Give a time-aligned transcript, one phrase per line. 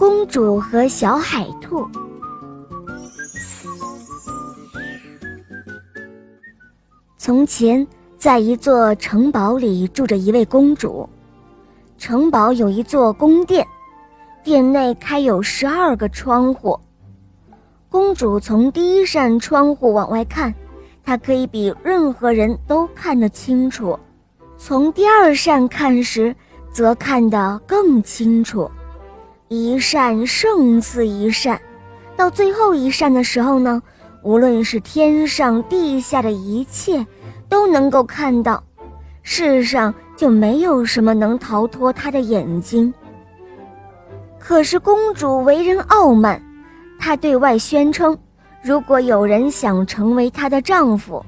[0.00, 1.86] 公主和小海兔。
[7.18, 11.06] 从前，在一座城堡里住着一位公主。
[11.98, 13.66] 城堡有一座宫殿，
[14.42, 16.80] 殿内开有十二个窗户。
[17.90, 20.54] 公主从第一扇窗户往外看，
[21.04, 23.98] 她可以比任何人都看得清楚；
[24.56, 26.34] 从第二扇看时，
[26.72, 28.70] 则看得更清楚。
[29.52, 31.60] 一扇胜似一扇，
[32.14, 33.82] 到最后一扇的时候呢，
[34.22, 37.04] 无论是天上地下的一切，
[37.48, 38.62] 都能够看到。
[39.24, 42.94] 世上就没有什么能逃脱他的眼睛。
[44.38, 46.40] 可是公主为人傲慢，
[46.96, 48.16] 她对外宣称，
[48.62, 51.26] 如果有人想成为她的丈夫，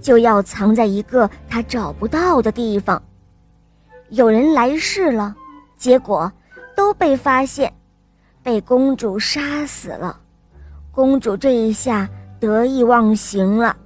[0.00, 3.00] 就要藏在一个她找不到的地方。
[4.08, 5.36] 有人来试了，
[5.78, 6.28] 结果。
[6.74, 7.72] 都被发现，
[8.42, 10.18] 被公主杀死了。
[10.90, 13.76] 公主这一下得意忘形了。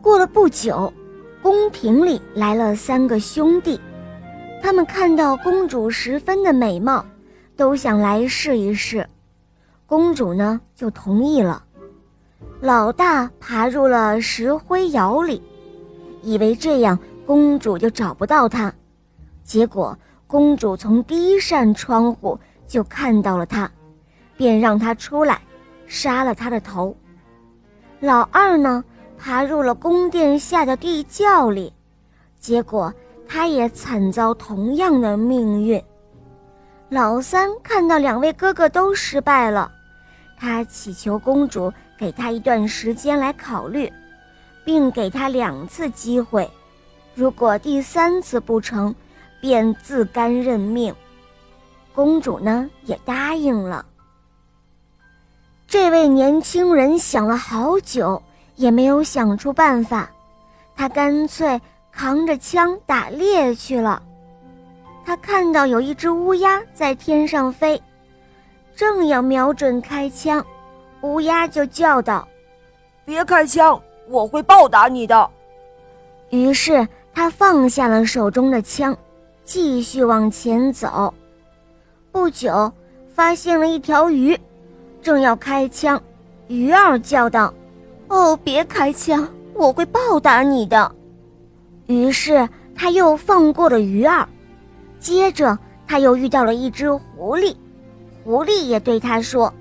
[0.00, 0.92] 过了不久，
[1.40, 3.80] 宫廷里来了三个兄弟，
[4.62, 7.04] 他们看到公主十分的美貌，
[7.56, 9.08] 都想来试一试。
[9.86, 11.62] 公主呢，就同意了。
[12.60, 15.42] 老大爬入了石灰窑里，
[16.22, 18.72] 以为这样公主就找不到他，
[19.44, 19.96] 结果。
[20.32, 23.70] 公主从第一扇窗户就看到了他，
[24.34, 25.38] 便让他出来，
[25.86, 26.96] 杀了他的头。
[28.00, 28.82] 老二呢，
[29.18, 31.70] 爬入了宫殿下的地窖里，
[32.40, 32.90] 结果
[33.28, 35.78] 他也惨遭同样的命运。
[36.88, 39.70] 老三看到两位哥哥都失败了，
[40.38, 43.92] 他祈求公主给他一段时间来考虑，
[44.64, 46.50] 并给他两次机会，
[47.14, 48.94] 如果第三次不成。
[49.42, 50.94] 便自甘认命，
[51.92, 53.84] 公主呢也答应了。
[55.66, 58.22] 这位年轻人想了好久，
[58.54, 60.08] 也没有想出办法，
[60.76, 61.60] 他干脆
[61.90, 64.00] 扛着枪打猎去了。
[65.04, 67.82] 他看到有一只乌鸦在天上飞，
[68.76, 70.44] 正要瞄准开枪，
[71.00, 72.28] 乌鸦就叫道
[73.04, 75.28] ：“别开枪，我会报答你的。”
[76.30, 78.96] 于是他放下了手中的枪。
[79.44, 81.12] 继续往前走，
[82.10, 82.72] 不久
[83.12, 84.38] 发现了一条鱼，
[85.02, 86.00] 正要开枪，
[86.46, 87.52] 鱼儿叫道
[88.08, 90.90] ：“哦，别开枪，我会报答你的。”
[91.86, 94.26] 于是他又放过了鱼儿。
[95.00, 97.54] 接着他又遇到了一只狐狸，
[98.22, 99.52] 狐狸也对他说：“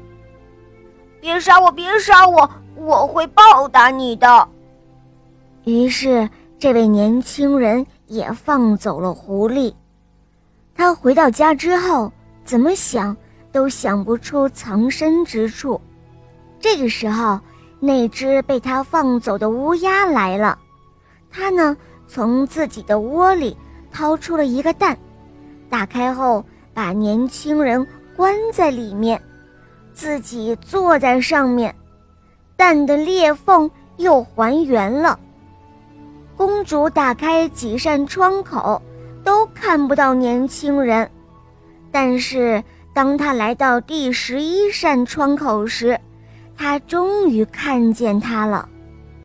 [1.19, 4.47] 别杀我，别杀我，我会报答你的。”
[5.65, 7.85] 于是这位年轻人。
[8.11, 9.73] 也放走了狐狸。
[10.75, 12.11] 他回到家之后，
[12.43, 13.15] 怎么想
[13.53, 15.79] 都想不出藏身之处。
[16.59, 17.39] 这个时候，
[17.79, 20.59] 那只被他放走的乌鸦来了。
[21.29, 23.55] 他呢，从自己的窝里
[23.91, 24.97] 掏出了一个蛋，
[25.69, 29.21] 打开后把年轻人关在里面，
[29.93, 31.73] 自己坐在上面，
[32.57, 35.17] 蛋的裂缝又还原了。
[36.63, 38.81] 主打开几扇窗口，
[39.23, 41.09] 都看不到年轻人。
[41.91, 42.63] 但是，
[42.93, 45.99] 当他来到第十一扇窗口时，
[46.57, 48.67] 他终于看见他了。